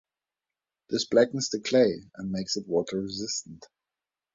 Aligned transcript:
This 0.89 1.05
blackens 1.05 1.49
the 1.49 1.59
clay 1.59 2.09
and 2.15 2.31
makes 2.31 2.57
it 2.57 2.67
water 2.67 2.99
resistant. 3.01 3.67